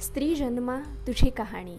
स्त्री 0.00 0.34
जन्मा 0.34 0.80
तुझी 1.06 1.30
कहाणी. 1.30 1.76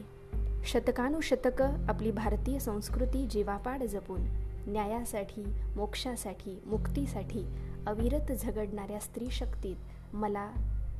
शतकानुशतकं 0.65 1.85
आपली 1.89 2.11
भारतीय 2.11 2.59
संस्कृती 2.59 3.27
जीवापाड 3.27 3.83
जपून 3.83 4.21
न्यायासाठी 4.67 5.43
मोक्षासाठी 5.75 6.61
मुक्तीसाठी 6.65 7.53
अविरत 7.87 8.31
झगडणाऱ्या 8.31 8.99
स्त्री 8.99 9.31
शक्तीत 9.31 9.75
मला 10.13 10.51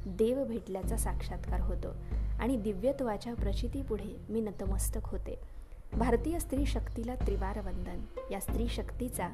देव 0.06 0.44
भेटल्याचा 0.44 0.98
साक्षात्कार 0.98 1.62
होतो 1.62 1.88
आणि 2.40 2.58
दिव्यत्वाच्या 2.58 3.34
प्रचितीपुढे 3.34 4.26
मी 4.30 4.42
नतमस्तक 4.42 5.02
होते. 5.04 5.40
भारतीय 5.94 6.40
स्त्री 6.40 6.66
शक्तीला 6.66 7.16
त्रिवार 7.16 7.60
वंदन. 7.60 8.02
या 8.32 8.40
स्त्री 8.40 8.68
शक्तीचा 8.68 9.30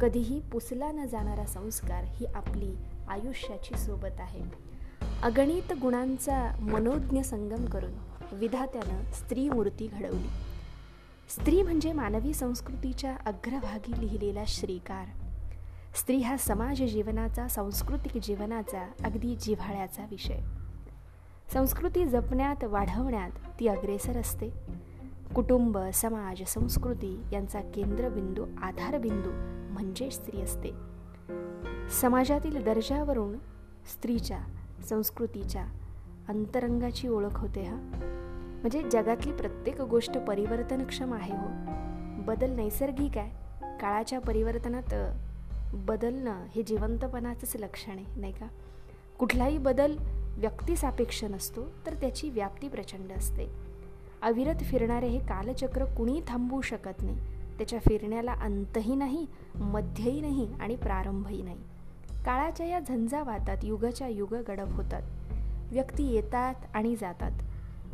कधीही 0.00 0.40
पुसला 0.40 0.92
न 0.92 1.06
जाणारा 1.06 1.46
संस्कार 1.46 2.04
ही 2.04 2.26
आपली 2.26 2.74
आयुष्याची 3.08 3.78
सोबत 3.78 4.20
आहे. 4.20 4.75
अगणित 5.22 5.72
गुणांचा 5.82 6.56
मनोज्ञ 6.60 7.20
संगम 7.20 7.64
करून 7.64 7.92
विधात्यानं 8.32 9.02
स्त्री 9.12 9.48
मूर्ती 9.48 9.86
घडवली. 9.86 10.28
स्त्री 11.28 11.62
म्हणजे 11.62 11.92
मानवी 11.92 12.34
संस्कृतीच्या 12.34 13.16
अग्रभागी 13.26 14.00
लिहिलेला 14.00 14.44
श्रीकार. 14.46 15.06
स्त्री 15.94 16.16
हा 16.16 16.36
समाज 16.36 16.82
जीवनाचा 16.82 17.48
सांस्कृतिक 17.48 18.22
जीवनाचा 18.22 18.90
अगदी 19.04 19.36
जिव्हाळ्याचा 19.36 20.02
विषय. 20.10 20.38
संस्कृती 21.52 22.04
जपण्यात 22.04 22.64
वाढवण्यात 22.64 23.30
ती 23.60 23.66
अग्रेसर 23.66 24.16
असते. 24.16 24.50
कुटुंब 25.34 25.78
समाज 25.78 26.42
संस्कृती 26.46 27.20
यांचा 27.32 27.60
केंद्रबिंदू 27.60 28.46
आधारबिंदू 28.62 29.30
म्हणजे 29.72 30.10
स्त्री 30.10 30.40
असते. 30.40 30.70
समाजातील 31.90 32.64
दर्जावरून 32.64 33.38
स्त्रीच्या 33.94 34.38
संस्कृतीच्या 34.84 35.66
अंतरंगाची 36.28 37.08
ओळख 37.08 37.40
होते 37.40 37.62
हा. 37.62 37.76
म्हणजे 38.60 38.82
जगातली 38.82 39.32
प्रत्येक 39.32 39.80
गोष्ट 39.80 40.18
परिवर्तनक्षम 40.18 41.14
आहे 41.14 41.32
हो. 41.32 41.46
बदल 42.22 42.50
नैसर्गिक 42.50 43.18
आहे. 43.18 43.30
काळाच्या 43.80 44.20
परिवर्तनात 44.20 44.94
बदलणं 45.74 46.44
हे 46.54 46.62
जिवंतपणाचंच 46.62 47.56
लक्षण 47.56 47.92
आहे 47.92 48.20
नाही 48.20 48.32
का? 48.32 48.46
कुठलाही 49.18 49.58
बदल 49.58 49.96
व्यक्तीसापेक्ष 50.36 51.24
नसतो 51.24 51.62
तर 51.86 51.94
त्याची 51.94 52.30
व्याप्ती 52.30 52.68
प्रचंड 52.68 53.12
असते. 53.12 53.50
अविरत 54.22 54.58
फिरणारे 54.58 55.08
हे 55.08 55.18
कालचक्र 55.18 55.84
कुणी 55.84 56.20
थांबवू 56.28 56.60
शकत 56.60 57.02
नाही. 57.02 57.16
त्याच्या 57.58 57.78
फिरण्याला 57.78 58.32
अंतही 58.32 58.94
नाही 58.94 59.26
मध्यही 59.54 60.20
नाही 60.20 60.48
आणि 60.60 60.76
प्रारंभही 60.76 61.42
नाही. 61.42 61.58
काळाच्या 62.26 62.66
या 62.66 62.80
झंझावातात 62.80 63.56
युगाच्या 63.62 64.08
युग 64.08 64.34
गडप 64.34 64.72
होतात. 64.72 65.02
व्यक्ती 65.72 66.04
येतात 66.04 66.54
आणि 66.74 66.96
जातात. 66.96 67.30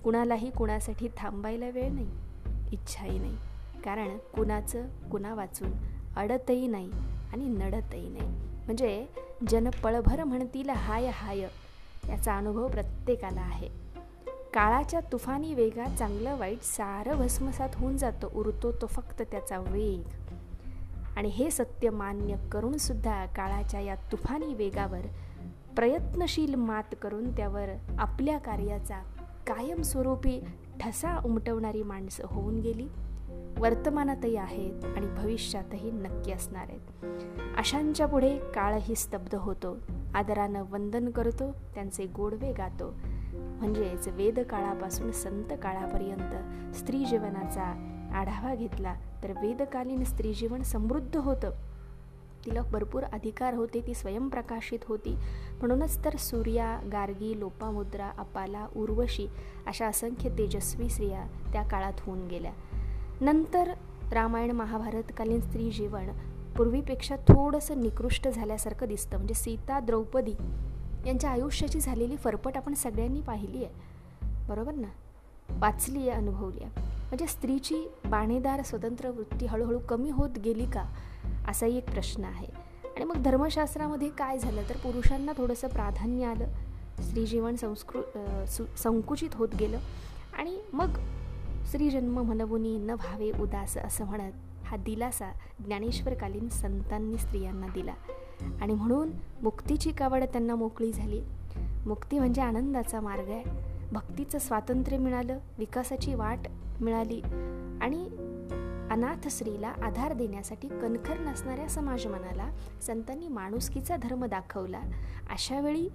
कुणालाही 0.05 0.51
कुणासाठी 0.51 1.09
थांबायला 1.17 1.69
वेळ 1.69 1.93
नाही 1.93 2.11
इच्छाही 2.73 3.19
नाही. 3.19 3.37
कारण 3.85 4.17
कुणाचं 4.17 4.87
कुणा 5.11 5.35
वाचून 5.35 5.73
अडतही 6.17 6.67
नाही 6.67 6.91
आणि 7.33 7.49
नडतही 7.49 8.09
नाही. 8.09 8.29
म्हणजे 8.67 9.07
जन 9.49 9.71
पळभर 9.71 10.25
म्हणतील 10.25 10.71
हाय 10.71 11.07
हाय 11.07 11.39
याचा 12.09 12.37
अनुभव 12.37 12.69
प्रत्येकाला 12.69 13.41
आहे. 13.41 13.69
काळाच्या 14.55 15.01
तुफानी 15.01 15.55
वेगात 15.55 15.99
चांगलं 15.99 16.39
वाईट 16.39 16.63
सारं 16.63 17.17
भस्मसात 17.17 17.69
होऊन 17.75 17.97
जातं 17.97 18.29
उरतो 18.35 18.73
तो 18.73 18.87
फक्त 18.87 19.23
त्याचा 19.23 19.59
वेग. 19.59 20.03
आणि 21.17 21.29
हे 21.29 21.51
सत्य 21.51 21.91
मान्य 21.91 22.37
करूनसुद्धा 22.53 23.27
काळाच्या 23.27 23.81
या 23.81 23.95
तुफानी 23.95 24.55
वेगावर 24.55 25.01
प्रयत्नशील 25.77 26.55
मात 26.55 26.95
करून 27.03 27.37
त्यावर 27.37 27.69
आपल्या 27.99 28.39
कार्याचा 28.39 28.99
कायमस्वरूपी 29.47 30.45
ठसा 30.81 31.21
उमटवणारी 31.25 31.83
माणसं 31.83 32.25
होऊन 32.27 32.61
गेली. 32.61 32.89
वर्तमानातही 33.59 34.37
आहेत 34.37 34.85
आणि 34.85 35.07
भविष्यातही 35.07 35.91
नक्की 35.91 36.33
असणार 36.33 36.67
आहेत. 36.69 37.05
अशांच्या 37.57 38.07
पुढे 38.07 38.39
काळही 38.39 38.95
स्तब्ध 38.95 39.35
होतो. 39.35 39.77
आदरानं 40.15 40.65
वंदन 40.71 41.11
करतो 41.11 41.53
त्यांचे 41.75 42.07
गोडवे 42.07 42.53
गातो. 42.53 42.95
म्हणजेच 43.35 44.09
वेदकाळापासून 44.09 45.11
संत 45.11 45.53
काळापर्यंत 45.63 46.35
स्त्री 46.75 47.05
जीवनाचा 47.05 47.65
आढावा 48.15 48.55
घेतला 48.55 48.95
तर 49.23 49.33
वेदकालीन 49.33 50.05
स्त्रीजीवन 50.05 50.63
समृद्ध 50.63 51.17
होतं. 51.17 51.51
तिला 52.47 52.63
भरपूर 52.63 53.03
अधिकार 53.03 53.55
होते 53.55 53.81
ती 53.87 53.95
स्वयंप्रकाशित 53.95 54.79
होती. 54.87 55.15
म्हणूनच 55.59 56.05
तर 56.05 56.17
सूर्या 56.17 56.81
गार्गी 56.93 57.41
लोपामुद्रा 57.41 58.11
अपाला 58.19 58.67
उर्वशी 58.77 59.27
अशा 59.67 59.87
असंख्य 59.87 60.29
तेजस्वी 60.29 60.89
स्त्रिया 60.89 61.27
त्या 61.53 61.63
काळात 61.63 62.01
होऊन 62.01 62.27
गेल्या. 62.29 62.53
नंतर 63.21 63.73
रामायण 64.13 64.51
महाभारतकालीन 64.51 65.41
स्त्री 65.41 65.71
जीवन 65.71 66.09
पूर्वीपेक्षा 66.57 67.17
थोडंसं 67.17 67.81
निकृष्ट 67.81 68.29
झाल्यासारखं 68.29 68.89
दिसतं. 68.89 69.17
म्हणजे 69.17 69.35
सीता 69.35 69.81
द्रौपदी 69.81 70.35
यांच्या 71.07 71.31
आयुष्याची 71.31 71.81
झालेली 71.81 72.17
फरफट 72.17 72.57
आपण 72.57 72.75
सगळ्यांनी 72.75 73.21
पाहिली 73.21 73.65
आहे 73.65 73.75
बरोबर 74.49 74.75
ना? 74.75 74.89
वाचली 75.59 75.99
आहे 75.99 76.11
अनुभवली 76.11 76.65
आहे 76.65 76.92
म्हणजे 77.13 77.27
स्त्रीची 77.27 77.91
बाणेदार 78.05 78.63
स्वतंत्र 78.63 79.11
वृत्ती 79.11 79.47
हळूहळू 79.47 79.79
कमी 79.79 80.11
होत 80.11 80.39
गेली 80.39 80.67
का? 80.67 80.85
असाही 81.49 81.77
एक 81.77 81.91
प्रश्न 81.91 82.25
आहे. 82.25 82.47
आणि 82.97 83.05
मग 83.05 83.23
धर्मशास्त्रामध्ये 83.23 84.09
काय 84.09 84.39
झालं? 84.39 84.63
तर 84.69 84.77
पुरुषांना 84.77 85.33
थोडंसं 85.37 85.69
प्राधान्य 85.69 86.25
आलं. 86.25 86.47
स्त्रीजीवन 87.03 87.57
संस्कृ 87.57 88.01
सु 88.47 88.65
संकुचित 88.77 89.31
होत 89.33 89.49
गेलं. 89.61 89.79
आणि 90.39 90.59
मग 90.73 90.89
स्त्रीजन्म 91.65 92.21
मनवुनी 92.21 92.79
न 92.79 92.95
भावे 92.95 93.31
उदास 93.41 93.77
असं 93.77 94.05
म्हणत 94.05 94.33
हा 94.65 94.77
दिलासा 94.77 95.33
ज्ञानेश्वरकालीन 95.65 96.49
संतांनी 96.49 97.19
स्त्रियांना 97.19 97.67
दिला. 97.67 97.95
आणि 98.61 98.75
म्हणून 98.75 99.11
मुक्तीची 99.43 99.93
कावड 99.93 100.25
त्यांना 100.25 100.55
मोकळी 100.55 100.93
झाली. 100.93 101.23
मुक्ती 101.87 102.19
म्हणजे 102.19 102.43
आनंदाचा 102.43 103.01
मार्ग 103.01 103.29
आहे. 103.29 103.72
भक्तीचं 103.93 104.39
स्वातंत्र्य 104.39 104.99
मिळालं 104.99 105.39
विकासाची 105.59 106.15
वाट 106.15 106.39
मिळाली 106.81 107.21
आणि 107.83 108.09
अनाथ 108.91 109.29
स्त्रीला 109.29 109.69
आधार 109.69 110.13
देण्यासाठी 110.13 110.69
कणखर 110.69 111.19
नसणाऱ्या 111.19 111.69
समाजमनाला 111.69 112.51
संतांनी 112.83 113.29
माणुसकीचा 113.29 113.97
धर्म 113.97 114.25
दाखवला. 114.25 114.81
अशावेळी 115.31 115.89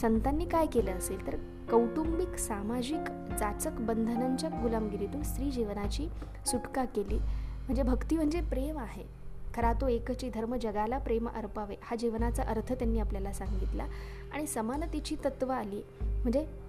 संतांनी 0.00 0.44
काय 0.44 0.66
केलं 0.66 0.92
असेल 0.92 1.26
तर 1.26 1.36
कौटुंबिक 1.70 2.36
सामाजिक 2.36 3.10
जाचक 3.38 3.70
बंधनांच्या 3.70 4.50
गुलामगिरीतून 4.50 5.22
स्त्री 5.22 5.50
जीवनाची 5.50 6.08
सुटका 6.46 6.84
केली. 6.84 7.18
म्हणजे 7.18 7.82
भक्ती 7.82 8.16
म्हणजे 8.16 8.40
प्रेम 8.40 8.78
आहे. 8.78 9.04
खरा 9.54 9.72
तो 9.72 9.88
एकची 9.88 10.30
धर्म 10.30 10.54
जगाला 10.54 10.98
प्रेम 10.98 11.28
अर्पावे. 11.28 11.74
हा 11.82 11.96
जीवनाचा 11.96 12.42
अर्थ 12.42 12.72
त्यांनी 12.72 12.98
आपल्याला 12.98 13.32
सांगितला 13.32 13.86
आणि 14.32 14.46
समानतेची 14.46 15.16
तत्व 15.24 15.50
आली. 15.50 15.82
म्हणजे 16.00 16.65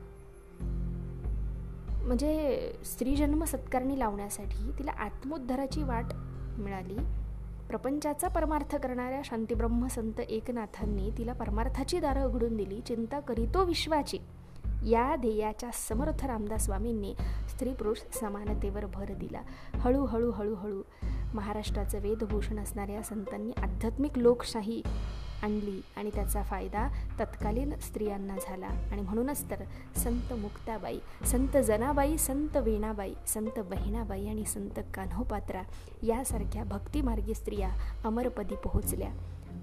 म्हणजे 2.07 2.71
स्त्रीजन्म 2.85 3.43
सत्कारणी 3.43 3.99
लावण्यासाठी 3.99 4.71
तिला 4.79 4.91
आत्मोद्धाराची 4.91 5.83
वाट 5.83 6.05
मिळाली. 6.57 6.97
प्रपंचाचा 7.67 8.27
परमार्थ 8.27 8.75
करणाऱ्या 8.75 9.21
शांतीब्रह्म 9.23 9.87
संत 9.87 10.19
एकनाथांनी 10.19 11.09
तिला 11.17 11.33
परमार्थाची 11.33 11.99
दारं 11.99 12.25
उघडून 12.25 12.57
दिली. 12.57 12.81
चिंता 12.81 13.19
करीतो 13.19 13.65
विश्वाची. 13.65 14.17
या 14.89 15.15
ध्येयाच्या 15.15 15.69
समर्थ 15.73 16.25
रामदास 16.25 16.65
स्वामींनी 16.65 17.15
स्त्री 17.49 17.73
पुरुष 17.73 17.97
समानतेवर 18.13 18.85
भर 18.85 19.13
दिला. 19.13 19.41
हळूहळू 19.73 20.31
हळूहळू 20.31 20.81
महाराष्ट्राचं 21.33 21.99
वेदभूषण 21.99 22.59
असणाऱ्या 22.59 23.03
संतांनी 23.03 23.51
आध्यात्मिक 23.57 24.17
लोकशाही 24.17 24.81
आणली 25.43 25.81
आणि 25.97 26.09
त्याचा 26.13 26.43
फायदा 26.43 26.87
तत्कालीन 27.19 27.73
स्त्रियांना 27.75 28.35
झाला. 28.47 28.67
आणि 28.67 29.01
म्हणूनच 29.01 29.51
तर 29.51 29.63
संत 29.95 30.33
मुक्ताबाई 30.33 30.99
संत 31.25 31.57
जनाबाई 31.57 32.17
संत 32.17 32.57
वीणाबाई 32.57 33.13
संत 33.27 33.59
बहिणाबाई 33.59 34.27
आणि 34.27 34.45
संत 34.45 34.79
कान्होपात्रा 34.93 35.61
यासारख्या 36.03 36.63
भक्तिमार्गी 36.63 37.33
स्त्रिया 37.33 37.69
अमरपदी 38.05 38.55
पोहोचल्या. 38.55 39.11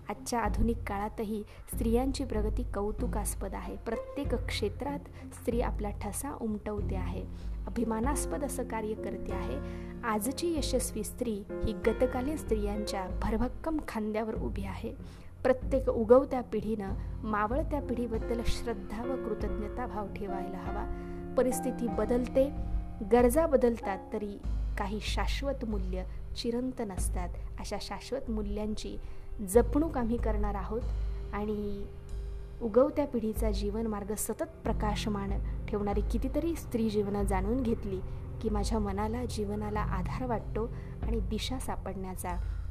आजच्या 0.08 0.40
आधुनिक 0.40 0.76
काळातही 0.86 1.42
स्त्रियांची 1.74 2.24
प्रगती 2.24 2.62
कौतुकास्पद 2.74 3.54
आहे. 3.54 3.76
प्रत्येक 3.76 4.34
क्षेत्रात 4.34 4.98
स्त्री 5.34 5.60
आपला 5.60 5.90
ठसा 5.90 6.36
उमटवते 6.40 6.96
आहे. 6.96 7.24
अभिमानास्पद 7.66 8.44
असं 8.44 8.68
कार्य 8.68 8.94
करते 8.94 9.32
आहे. 9.32 9.58
आजची 10.04 10.58
यशस्वी 10.58 11.04
स्त्री 11.04 11.42
ही 11.64 11.72
गतकालीन 11.72 12.36
स्त्रियांच्या 12.36 13.06
भरभक्कम 13.22 13.78
खांद्यावर 13.88 14.34
उभी 14.34 14.64
आहे. 14.64 15.23
प्रत्येक 15.44 15.88
उगवत्या 15.88 16.40
पिढीनं 16.42 16.94
मावळत्या 17.22 17.80
पिढीबद्दल 17.82 18.40
श्रद्धा 18.46 19.02
व 19.02 19.16
कृतज्ञता 19.16 19.86
भाव 19.86 20.06
ठेवायला 20.06 20.58
हवा. 20.58 20.84
परिस्थिती 21.36 21.88
बदलते 21.88 22.44
गरजा 23.12 23.46
बदलतात 23.46 23.98
तरी 24.12 24.38
काही 24.78 24.98
शाश्वत 25.02 25.64
मूल्य 25.68 26.04
चिरंतन 26.36 26.92
असतात 26.92 27.28
अशा 27.60 27.76
शाश्वत 27.80 28.30
मूल्यांची 28.30 28.96
जपणूक 29.48 29.98
आम्ही 29.98 30.16
करणार 30.16 30.54
आहोत 30.54 30.80
आणि 31.32 31.86
उगवत्या 32.62 33.06
पिढीचा 33.06 33.50
जीवनमार्ग 33.50 34.14
सतत 34.14 34.44
प्रकाशमान 34.64 35.30
ठेवणारी 35.68 36.00
कितीतरी 36.00 36.54
स्त्री 36.56 36.90
जीवनं 36.90 37.22
जाणून 37.22 37.62
घेतली 37.62 38.00
की 38.42 38.48
माझ्या 38.48 38.78
मनाला 38.78 39.24
जीवनाला 39.24 39.80
आधार 39.80 40.26
वाटतो 40.26 40.66
आणि 41.02 41.20
दिशा 41.20 41.58
सापडण्याचा 41.58 42.30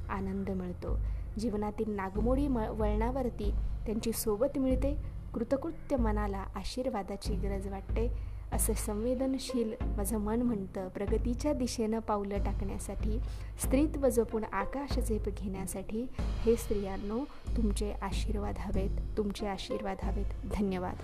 आनंद 0.09 0.49
मिळतो. 0.49 0.99
जीवनातील 1.39 1.95
नागमोडी 1.95 2.47
म 2.47 2.57
वळणावरती 2.57 3.51
त्यांची 3.85 4.12
सोबत 4.12 4.57
मिळते 4.57 4.95
कृतकृत्य 5.33 5.95
मनाला 5.95 6.45
आशीर्वादाची 6.56 7.35
गरज 7.35 7.68
वाटते 7.68 8.33
असं 8.53 8.74
संवेदनशील 8.74 9.74
माझं 9.97 10.18
मन 10.18 10.41
म्हणतं. 10.41 10.88
प्रगतीच्या 10.88 11.53
दिशेनं 11.53 12.00
पावलं 12.00 12.44
टाकण्यासाठी 12.44 13.19
स्त्रीत्व 13.63 14.09
जपून 14.09 14.44
आकाश 14.44 15.00
झेप 15.00 15.30
घेण्यासाठी 15.30 16.06
हे 16.18 16.56
स्त्रियांनो 16.56 17.19
तुमचे 17.57 17.91
आशीर्वाद 17.91 18.56
हवेत 18.57 19.18
तुमचे 19.18 19.47
आशीर्वाद 19.47 19.97
हवेत. 20.03 20.25
धन्यवाद. 20.53 20.95